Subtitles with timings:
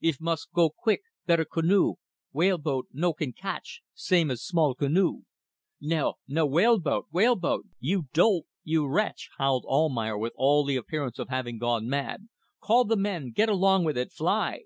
[0.00, 1.96] "If must go quick, better canoe.
[2.32, 5.24] Whale boat no can catch, same as small canoe."
[5.78, 6.46] "No, no!
[6.46, 7.08] Whale boat!
[7.10, 7.66] whale boat!
[7.80, 8.46] You dolt!
[8.62, 12.28] you wretch!" howled Almayer, with all the appearance of having gone mad.
[12.60, 13.30] "Call the men!
[13.32, 14.10] Get along with it.
[14.10, 14.62] Fly!"